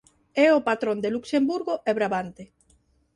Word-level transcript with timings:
É 0.45 0.47
o 0.57 0.65
patrón 0.67 0.97
de 1.03 1.13
Luxemburgo 1.15 1.73
e 1.89 1.91
Brabante. 1.99 2.43